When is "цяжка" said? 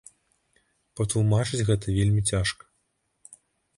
2.33-2.63